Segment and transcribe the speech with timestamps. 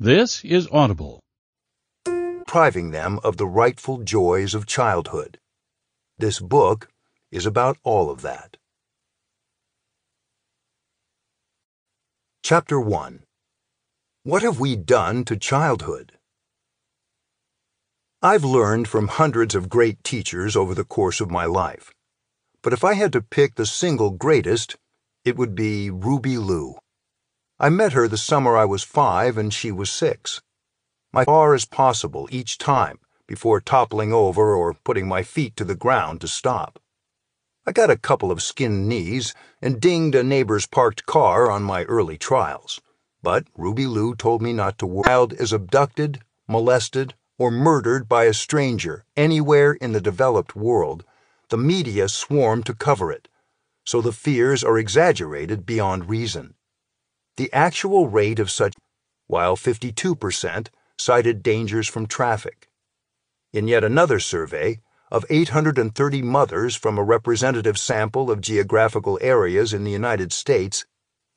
[0.00, 1.20] This is Audible.
[2.04, 5.38] depriving them of the rightful joys of childhood.
[6.18, 6.88] This book
[7.30, 8.56] is about all of that.
[12.42, 13.22] Chapter 1
[14.24, 16.18] What Have We Done to Childhood?
[18.20, 21.92] I've learned from hundreds of great teachers over the course of my life.
[22.62, 24.76] But if I had to pick the single greatest,
[25.24, 26.74] it would be Ruby Lou.
[27.60, 30.42] I met her the summer I was five and she was six.
[31.12, 35.76] My far as possible each time before toppling over or putting my feet to the
[35.76, 36.80] ground to stop.
[37.64, 41.84] I got a couple of skinned knees and dinged a neighbor's parked car on my
[41.84, 42.80] early trials.
[43.22, 45.04] But Ruby Lou told me not to worry.
[45.04, 51.04] Child is abducted, molested, or murdered by a stranger anywhere in the developed world,
[51.48, 53.28] the media swarm to cover it,
[53.84, 56.54] so the fears are exaggerated beyond reason.
[57.36, 58.74] The actual rate of such,
[59.26, 62.68] while 52% cited dangers from traffic.
[63.52, 69.84] In yet another survey, of 830 mothers from a representative sample of geographical areas in
[69.84, 70.84] the United States,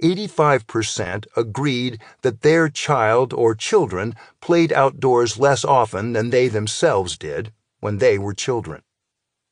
[0.01, 7.51] 85% agreed that their child or children played outdoors less often than they themselves did
[7.79, 8.83] when they were children.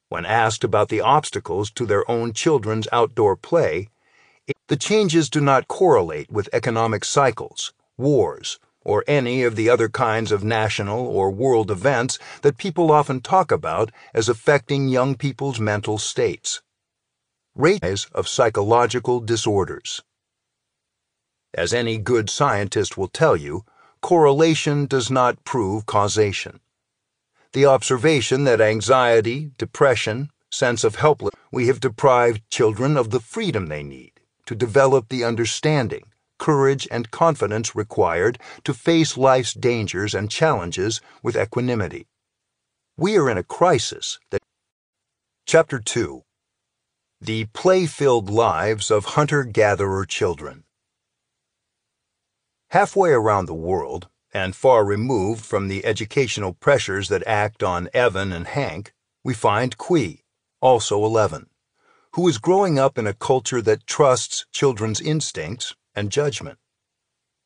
[0.10, 3.90] When asked about the obstacles to their own children's outdoor play,
[4.68, 10.32] the changes do not correlate with economic cycles, wars, or any of the other kinds
[10.32, 16.00] of national or world events that people often talk about as affecting young people's mental
[16.00, 16.64] states.
[17.54, 20.02] Rates of psychological disorders.
[21.54, 23.66] As any good scientist will tell you,
[24.02, 26.60] correlation does not prove causation.
[27.54, 33.68] The observation that anxiety, depression, sense of helplessness, we have deprived children of the freedom
[33.68, 34.15] they need
[34.46, 41.38] to develop the understanding, courage, and confidence required to face life's dangers and challenges with
[41.38, 42.08] equanimity.
[42.98, 44.42] We are in a crisis that.
[45.46, 46.24] Chapter 2
[47.22, 50.64] The Play Filled Lives of Hunter Gatherer Children.
[52.70, 58.34] Halfway around the world, and far removed from the educational pressures that act on Evan
[58.34, 58.92] and Hank,
[59.24, 60.24] we find Qui,
[60.62, 61.48] also 11,
[62.16, 66.58] who is growing up in a culture that trusts children's instincts and judgment.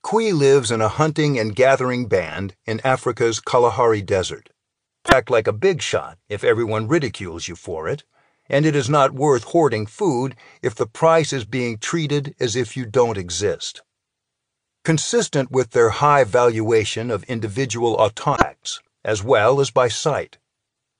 [0.03, 4.51] Qui lives in a hunting and gathering band in Africa's Kalahari Desert.
[5.11, 8.03] Act like a big shot if everyone ridicules you for it,
[8.47, 12.77] and it is not worth hoarding food if the price is being treated as if
[12.77, 13.81] you don't exist.
[14.85, 18.53] Consistent with their high valuation of individual autonomy,
[19.03, 20.37] as well as by sight.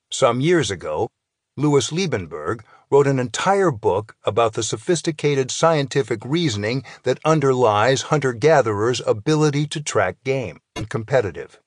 [0.09, 1.11] Some years ago,
[1.55, 2.61] Louis Liebenberg
[2.91, 9.81] wrote an entire book about the sophisticated scientific reasoning that underlies hunter gatherers' ability to
[9.81, 11.59] track game and competitive.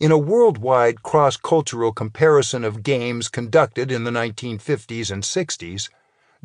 [0.00, 5.90] In a worldwide cross cultural comparison of games conducted in the 1950s and 60s,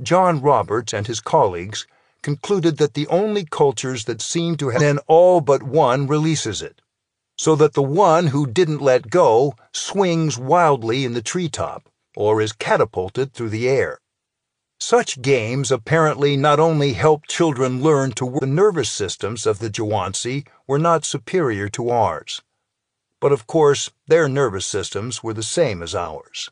[0.01, 1.87] John Roberts and his colleagues
[2.21, 6.81] concluded that the only cultures that seem to have then all but one releases it,
[7.37, 12.51] so that the one who didn't let go swings wildly in the treetop or is
[12.51, 13.97] catapulted through the air.
[14.77, 19.69] Such games apparently not only help children learn to work the nervous systems of the
[19.69, 22.41] Ju/'hoansi were not superior to ours.
[23.21, 26.51] But of course, their nervous systems were the same as ours.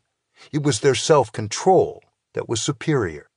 [0.54, 2.02] It was their self control
[2.34, 3.30] that was superior.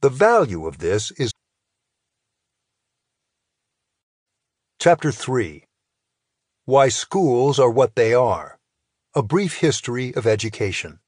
[0.00, 1.32] The value of this is.
[4.78, 5.64] Chapter 3
[6.66, 8.60] Why Schools Are What They Are
[9.14, 11.00] A Brief History of Education.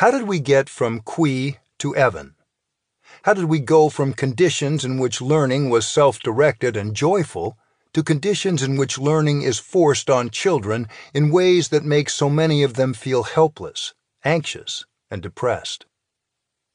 [0.00, 2.34] How did we get from Qui to Evan?
[3.24, 7.58] How did we go from conditions in which learning was self directed and joyful
[7.92, 12.62] to conditions in which learning is forced on children in ways that make so many
[12.62, 13.92] of them feel helpless,
[14.24, 15.84] anxious, and depressed?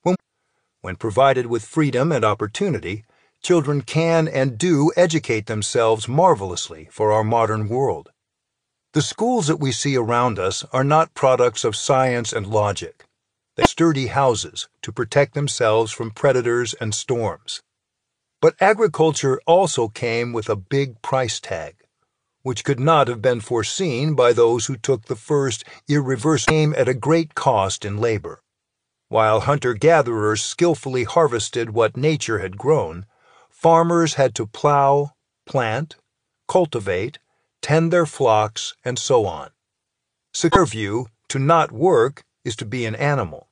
[0.03, 0.17] When,
[0.81, 3.05] when provided with freedom and opportunity,
[3.41, 8.11] children can and do educate themselves marvelously for our modern world.
[8.93, 13.03] The schools that we see around us are not products of science and logic
[13.63, 17.61] sturdy houses to protect themselves from predators and storms.
[18.41, 21.75] But agriculture also came with a big price tag,
[22.43, 26.90] which could not have been foreseen by those who took the first irreversible aim at
[26.90, 28.41] a great cost in labor.
[29.07, 33.05] While hunter gatherers skillfully harvested what nature had grown,
[33.49, 35.13] farmers had to plow,
[35.46, 35.96] plant,
[36.47, 37.19] cultivate,
[37.61, 39.52] tend their flocks, and so on.
[40.34, 43.49] Secure view, to not work is to be an animal.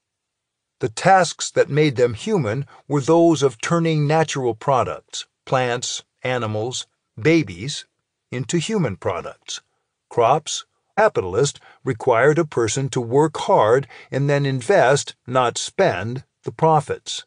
[0.80, 6.88] The tasks that made them human were those of turning natural products, plants, animals,
[7.20, 7.86] babies,
[8.32, 9.62] into human products.
[10.10, 10.66] Crops,
[10.98, 17.26] capitalist required a person to work hard and then invest, not spend, the profits.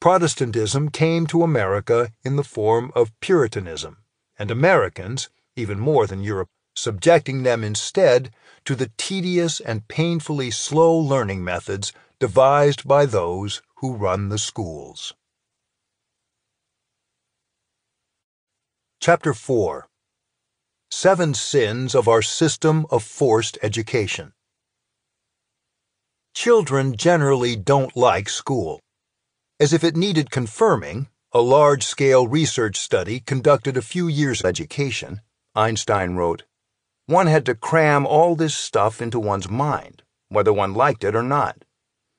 [0.00, 3.98] Protestantism came to America in the form of Puritanism,
[4.38, 8.30] and Americans, even more than Europe, subjecting them instead
[8.64, 15.14] to the tedious and painfully slow learning methods devised by those who run the schools.
[19.00, 19.86] Chapter 4
[20.90, 24.32] Seven Sins of Our System of Forced Education
[26.34, 28.80] Children generally don't like school.
[29.60, 34.46] As if it needed confirming, a large scale research study conducted a few years of
[34.46, 35.20] education,
[35.54, 36.44] Einstein wrote,
[37.06, 41.22] one had to cram all this stuff into one's mind, whether one liked it or
[41.22, 41.64] not.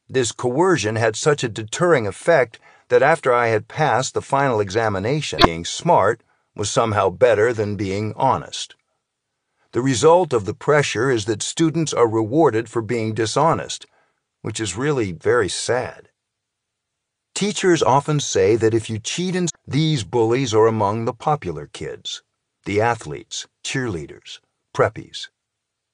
[0.07, 2.59] This coercion had such a deterring effect
[2.89, 6.21] that after I had passed the final examination, being smart
[6.55, 8.75] was somehow better than being honest.
[9.71, 13.87] The result of the pressure is that students are rewarded for being dishonest,
[14.41, 16.09] which is really very sad.
[17.33, 22.23] Teachers often say that if you cheat in these bullies are among the popular kids,
[22.63, 24.39] the athletes, cheerleaders,
[24.75, 25.29] preppies.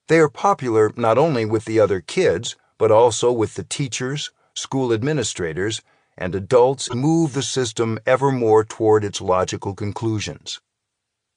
[0.08, 4.92] They are popular not only with the other kids, but also with the teachers, school
[4.92, 5.82] administrators,
[6.18, 10.60] and adults move the system ever more toward its logical conclusions.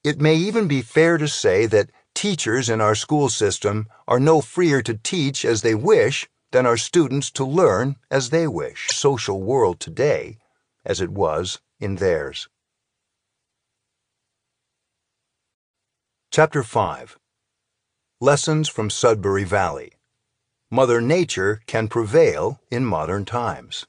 [0.03, 4.41] It may even be fair to say that teachers in our school system are no
[4.41, 8.89] freer to teach as they wish than are students to learn as they wish.
[8.89, 10.39] Social world today
[10.85, 12.49] as it was in theirs.
[16.31, 17.19] Chapter 5
[18.25, 19.93] Lessons from Sudbury Valley
[20.71, 23.85] Mother Nature Can Prevail in Modern Times.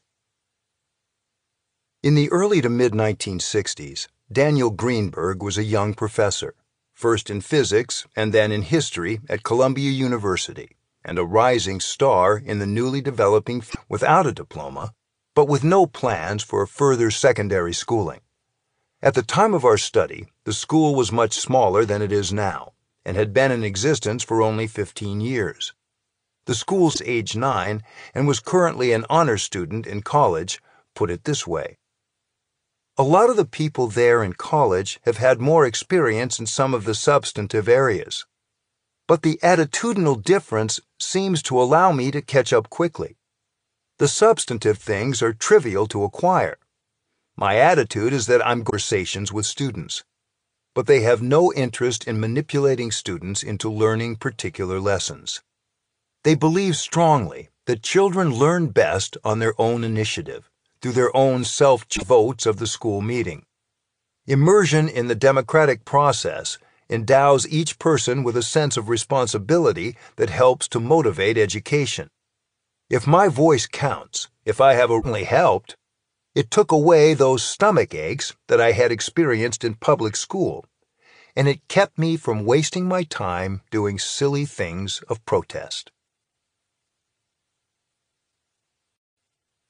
[2.04, 6.54] In the early to mid 1960s, Daniel Greenberg was a young professor,
[6.94, 12.60] first in physics and then in history at Columbia University and a rising star in
[12.60, 14.92] the newly developing without a diploma,
[15.34, 18.20] but with no plans for further secondary schooling.
[19.02, 22.74] At the time of our study, the school was much smaller than it is now
[23.06, 25.74] and had been in existence for only 15 years.
[26.46, 30.62] The school's age 9 and was currently an honor student in college
[30.96, 31.78] put it this way.
[32.98, 36.86] A lot of the people there in college have had more experience in some of
[36.86, 38.26] the substantive areas
[39.08, 43.18] but the attitudinal difference seems to allow me to catch up quickly.
[44.00, 46.58] The substantive things are trivial to acquire.
[47.38, 50.04] My attitude is that I'm conversations with students,
[50.76, 55.42] but they have no interest in manipulating students into learning particular lessons.
[56.24, 60.52] They believe strongly that children learn best on their own initiative,
[60.82, 63.46] through their own self votes of the school meeting.
[64.28, 66.58] Immersion in the democratic process
[66.90, 72.10] endows each person with a sense of responsibility that helps to motivate education.
[72.90, 75.76] If my voice counts, if I have only helped,
[76.36, 80.66] it took away those stomach aches that I had experienced in public school,
[81.34, 85.92] and it kept me from wasting my time doing silly things of protest.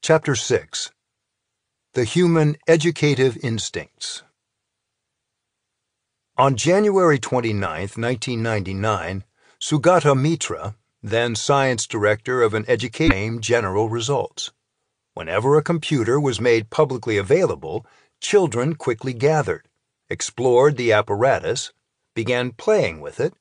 [0.02, 0.92] Chapter 6
[1.94, 4.24] The Human Educative Instincts
[6.38, 9.24] on January 29, 1999,
[9.62, 14.52] Sugata Mitra, then science director of an education, general results.
[15.16, 17.86] Whenever a computer was made publicly available,
[18.20, 19.70] children quickly gathered,
[20.10, 21.72] explored the apparatus,
[22.14, 23.34] began playing with it,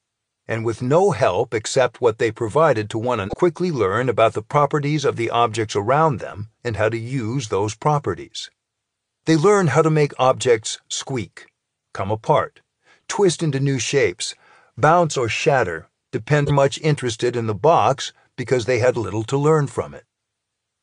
[0.47, 4.43] and with no help except what they provided to one another, quickly learn about the
[4.43, 8.51] properties of the objects around them and how to use those properties.
[9.25, 11.47] They learned how to make objects squeak,
[11.93, 12.61] come apart,
[13.09, 14.37] twist into new shapes,
[14.77, 19.67] bounce or shatter, depend much interested in the box because they had little to learn
[19.67, 20.05] from it.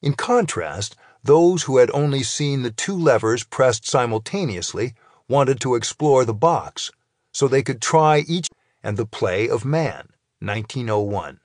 [0.02, 4.96] In contrast, those who had only seen the two levers pressed simultaneously
[5.28, 6.92] wanted to explore the box
[7.32, 8.50] so they could try each
[8.84, 11.40] and the play of man, 1901.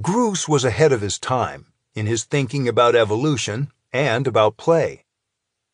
[0.00, 5.04] Groos was ahead of his time in his thinking about evolution and about play.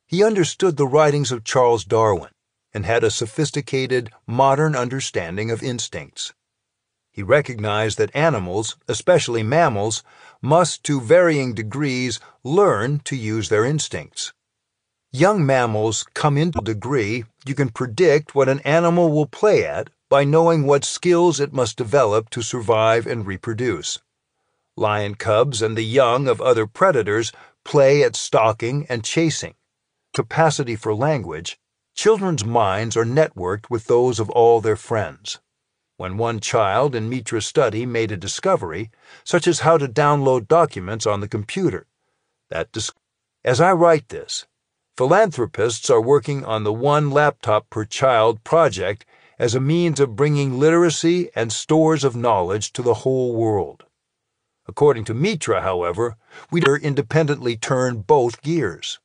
[0.07, 2.31] He understood the writings of Charles Darwin
[2.73, 6.33] and had a sophisticated, modern understanding of instincts.
[7.21, 10.03] He recognized that animals, especially mammals,
[10.41, 14.33] must to varying degrees learn to use their instincts.
[15.13, 20.25] Young mammals come into degree you can predict what an animal will play at by
[20.25, 23.99] knowing what skills it must develop to survive and reproduce.
[24.75, 27.33] Lion cubs and the young of other predators
[27.67, 29.57] play at stalking and chasing.
[30.15, 31.59] Capacity for language
[31.95, 35.39] Children's minds are networked with those of all their friends.
[36.01, 38.91] When one child in Mitra's study made a discovery,
[39.23, 41.89] such as how to download documents on the computer,
[42.49, 42.91] that dis-
[43.45, 44.47] as I write this,
[44.97, 49.05] philanthropists are working on the one laptop per child project
[49.39, 53.85] as a means of bringing literacy and stores of knowledge to the whole world.
[54.67, 56.17] According to Mitra, however,
[56.51, 59.01] we independently turn both gears.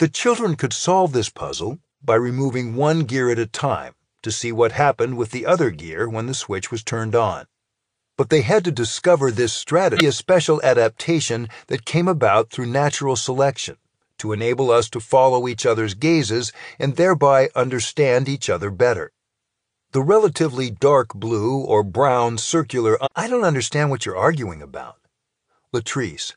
[0.00, 4.50] The children could solve this puzzle by removing one gear at a time to see
[4.50, 7.46] what happened with the other gear when the switch was turned on.
[8.16, 13.16] But they had to discover this strategy, a special adaptation that came about through natural
[13.16, 13.76] selection
[14.18, 19.12] to enable us to follow each other's gazes and thereby understand each other better.
[19.92, 22.98] The relatively dark blue or brown circular.
[23.14, 24.96] I don't understand what you're arguing about.
[25.72, 26.34] Latrice.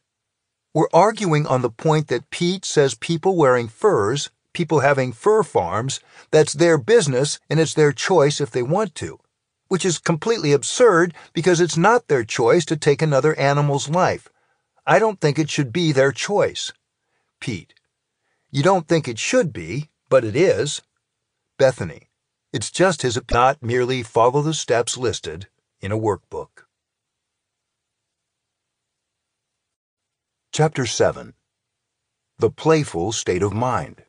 [0.74, 6.00] We're arguing on the point that Pete says people wearing furs people having fur farms,
[6.32, 9.20] that's their business and it's their choice if they want to.
[9.68, 14.30] Which is completely absurd because it's not their choice to take another animal's life.
[14.84, 16.74] I don't think it should be their choice.
[17.40, 17.76] Pete.
[18.50, 20.82] You don't think it should be, but it is.
[21.60, 22.10] Bethany.
[22.52, 25.50] It's just his not merely follow the steps listed
[25.82, 26.66] in a workbook.
[30.52, 31.36] Chapter 7
[32.40, 34.07] The Playful State of Mind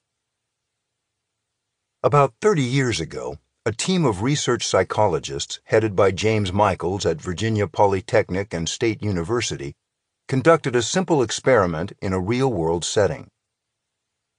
[2.04, 7.66] about 30 years ago, a team of research psychologists headed by James Michaels at Virginia
[7.66, 9.74] Polytechnic and State University
[10.28, 13.26] conducted a simple experiment in a real world setting.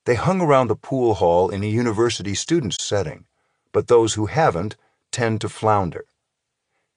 [0.06, 3.26] They hung around the pool hall in a university student's setting,
[3.74, 4.78] but those who haven't
[5.12, 6.06] tend to flounder.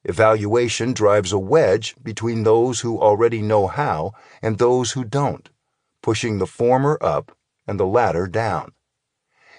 [0.04, 5.50] Evaluation drives a wedge between those who already know how and those who don't,
[6.04, 8.72] pushing the former up and the latter down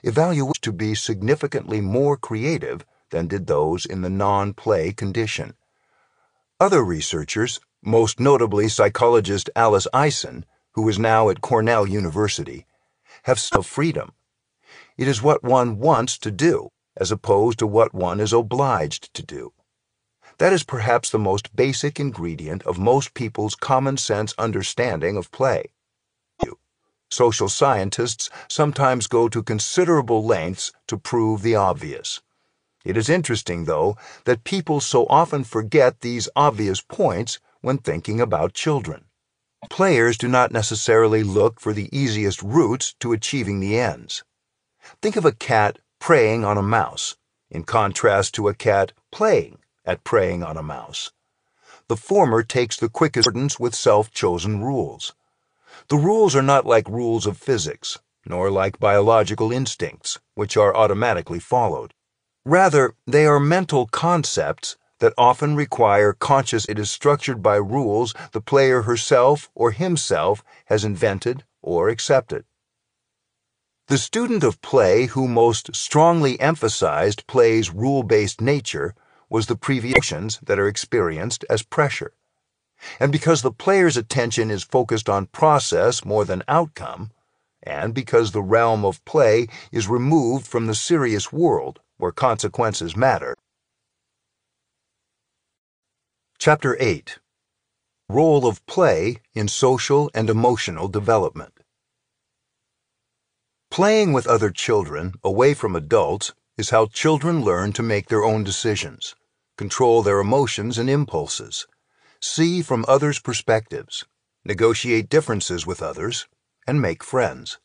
[0.03, 5.53] evaluated to be significantly more creative than did those in the non-play condition.
[6.59, 10.43] Other researchers, most notably psychologist Alice Isen,
[10.73, 12.65] who is now at Cornell University,
[13.23, 14.13] have of freedom.
[14.97, 19.23] It is what one wants to do, as opposed to what one is obliged to
[19.23, 19.53] do.
[20.37, 25.73] That is perhaps the most basic ingredient of most people's common sense understanding of play.
[27.13, 32.21] Social scientists sometimes go to considerable lengths to prove the obvious.
[32.83, 38.55] It is interesting, though, that people so often forget these obvious points when thinking about
[38.55, 39.05] children.
[39.69, 44.23] Players do not necessarily look for the easiest routes to achieving the ends.
[44.99, 47.15] Think of a cat preying on a mouse,
[47.51, 51.11] in contrast to a cat playing at preying on a mouse.
[51.89, 55.13] The former takes the quickest accordance with self-chosen rules.
[55.89, 61.39] The rules are not like rules of physics, nor like biological instincts, which are automatically
[61.39, 61.93] followed.
[62.45, 68.41] Rather, they are mental concepts that often require conscious it is structured by rules the
[68.41, 72.45] player herself or himself has invented or accepted.
[73.87, 78.95] The student of play who most strongly emphasized play's rule-based nature
[79.29, 82.13] was the previous that are experienced as pressure.
[82.99, 87.11] And because the player's attention is focused on process more than outcome,
[87.61, 93.35] and because the realm of play is removed from the serious world where consequences matter.
[96.37, 97.19] Chapter 8
[98.09, 101.53] Role of Play in Social and Emotional Development
[103.71, 108.43] Playing with other children, away from adults, is how children learn to make their own
[108.43, 109.15] decisions,
[109.57, 111.65] control their emotions and impulses,
[112.23, 114.05] see from others' perspectives,
[114.45, 116.25] negotiate differences with others,
[116.65, 117.59] and make friends.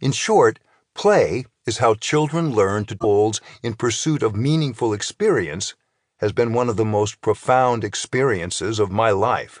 [0.00, 0.58] In short,
[0.94, 5.74] play is how children learn to hold in pursuit of meaningful experience
[6.20, 9.60] has been one of the most profound experiences of my life.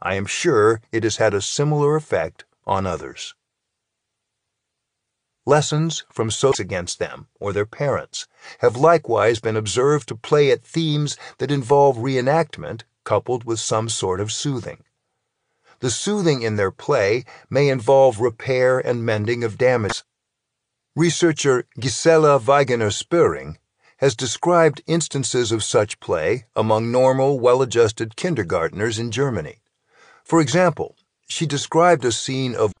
[0.00, 3.34] I am sure it has had a similar effect on others.
[5.44, 8.26] Lessons from socials against them or their parents
[8.60, 14.20] have likewise been observed to play at themes that involve reenactment coupled with some sort
[14.20, 14.84] of soothing.
[15.80, 20.02] The soothing in their play may involve repair and mending of damage.
[20.94, 23.56] Researcher Gisela Wegener Spöhring
[23.98, 29.60] has described instances of such play among normal, well adjusted kindergarteners in Germany.
[30.24, 30.96] For example,
[31.28, 32.72] she described a scene of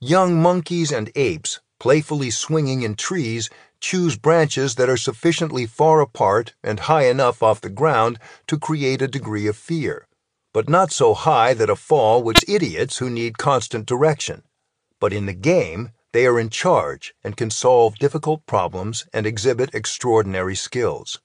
[0.00, 3.50] young monkeys and apes playfully swinging in trees
[3.82, 9.02] choose branches that are sufficiently far apart and high enough off the ground to create
[9.02, 10.06] a degree of fear,
[10.54, 14.42] but not so high that a fall would idiots who need constant direction.
[15.00, 19.74] But in the game, They are in charge and can solve difficult problems and exhibit
[19.74, 21.20] extraordinary skills.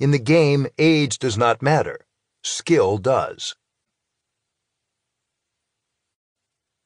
[0.00, 2.06] In the game, age does not matter.
[2.42, 3.54] Skill does.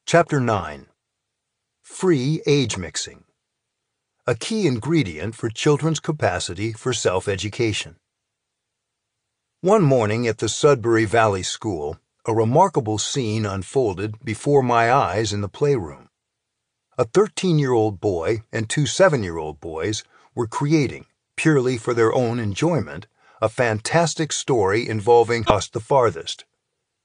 [0.05, 0.87] Chapter 9
[1.81, 3.23] Free Age Mixing
[4.27, 7.95] A key ingredient for children's capacity for self-education.
[9.61, 11.97] One morning at the Sudbury Valley School,
[12.27, 16.09] a remarkable scene unfolded before my eyes in the playroom.
[16.99, 20.03] A 13-year-old boy and two 7-year-old boys
[20.35, 23.07] were creating, purely for their own enjoyment,
[23.41, 26.45] a fantastic story involving tossed the farthest.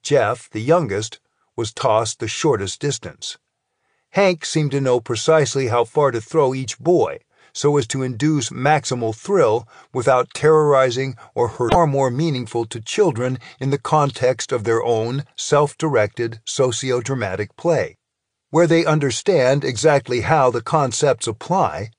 [0.02, 1.18] Jeff, the youngest,
[1.56, 3.38] was tossed the shortest distance.
[4.10, 7.18] Hank seemed to know precisely how far to throw each boy,
[7.52, 13.38] so as to induce maximal thrill without terrorizing or hurting far more meaningful to children
[13.60, 17.96] in the context of their own self-directed socio-dramatic play,
[18.50, 21.90] where they understand exactly how the concepts apply,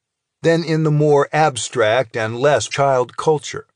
[0.41, 3.67] than in the more abstract and less child culture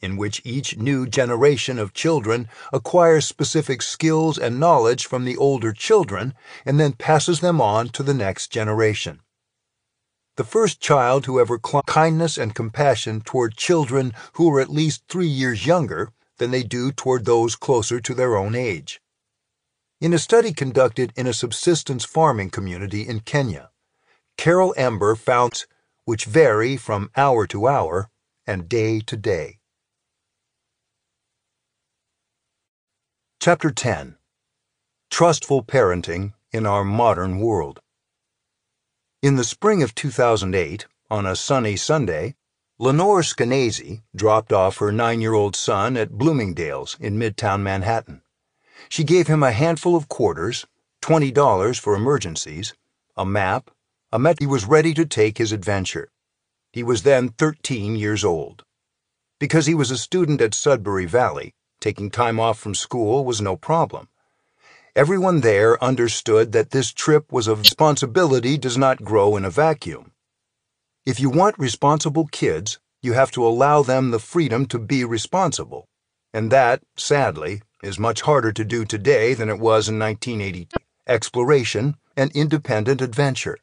[0.00, 5.72] in which each new generation of children acquires specific skills and knowledge from the older
[5.72, 9.20] children and then passes them on to the next generation.
[10.36, 15.26] The first child who ever kindness and compassion toward children who are at least three
[15.26, 19.00] years younger than they do toward those closer to their own age.
[20.00, 23.70] In a study conducted in a subsistence farming community in Kenya,
[24.36, 25.64] Carol Ember found
[26.04, 28.08] which vary from hour to hour
[28.46, 29.57] and day to day.
[33.40, 34.16] Chapter 10
[35.12, 37.78] Trustful Parenting in Our Modern World.
[39.22, 42.34] In the spring of 2008, on a sunny Sunday,
[42.80, 48.22] Lenore Skenazy dropped off her nine year old son at Bloomingdale's in Midtown Manhattan.
[48.88, 50.66] She gave him a handful of quarters,
[51.02, 52.74] $20 for emergencies,
[53.16, 53.70] a map,
[54.10, 54.40] a met.
[54.40, 56.08] He was ready to take his adventure.
[56.72, 58.64] He was then 13 years old.
[59.38, 63.56] Because he was a student at Sudbury Valley, Taking time off from school was no
[63.56, 64.08] problem.
[64.96, 70.10] Everyone there understood that this trip was a responsibility does not grow in a vacuum.
[71.06, 75.86] If you want responsible kids, you have to allow them the freedom to be responsible.
[76.34, 80.76] And that, sadly, is much harder to do today than it was in 1982.
[81.06, 83.56] Exploration and independent adventure.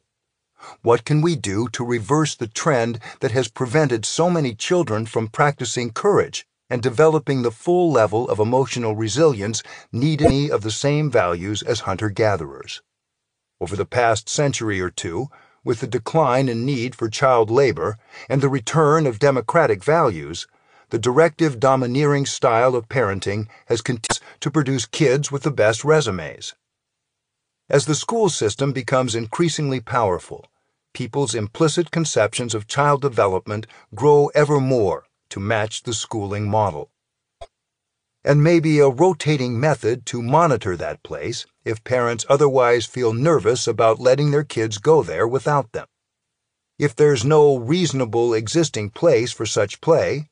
[0.83, 5.27] What can we do to reverse the trend that has prevented so many children from
[5.27, 11.11] practicing courage and developing the full level of emotional resilience need any of the same
[11.11, 12.81] values as hunter-gatherers.
[13.61, 15.27] Over the past century or two,
[15.63, 17.97] with the decline in need for child labor
[18.29, 20.47] and the return of democratic values,
[20.89, 26.53] the directive domineering style of parenting has continued to produce kids with the best resumes.
[27.69, 30.45] As the school system becomes increasingly powerful,
[30.93, 36.89] people's implicit conceptions of child development grow ever more to match the schooling model.
[38.23, 43.99] And maybe a rotating method to monitor that place if parents otherwise feel nervous about
[43.99, 45.87] letting their kids go there without them.
[46.77, 50.29] If there's no reasonable existing place for such play,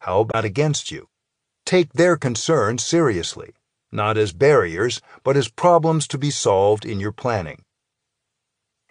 [0.00, 1.08] how about against you?
[1.64, 3.54] Take their concerns seriously,
[3.90, 7.62] not as barriers, but as problems to be solved in your planning.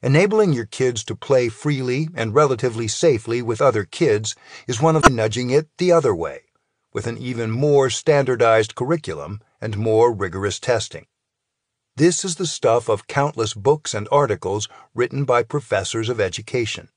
[0.05, 4.35] Enabling your kids to play freely and relatively safely with other kids
[4.67, 6.41] is one of the nudging it the other way,
[6.93, 11.07] with an even more standardized curriculum and more rigorous testing.
[11.95, 16.89] This is the stuff of countless books and articles written by professors of education.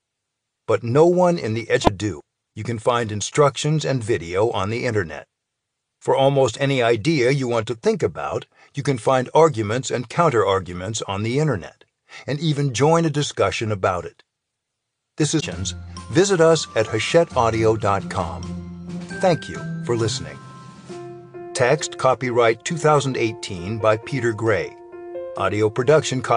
[0.67, 2.21] But no one in the edu do.
[2.53, 5.25] You can find instructions and video on the internet.
[5.99, 8.45] For almost any idea you want to think about,
[8.75, 11.85] you can find arguments and counter-arguments on the internet
[12.27, 14.23] and even join a discussion about it.
[15.17, 15.41] This is
[16.11, 18.43] Visit us at hachetteaudio.com.
[19.21, 20.37] Thank you for listening.
[21.53, 24.73] Text copyright 2018 by Peter Gray.
[25.35, 26.21] Audio production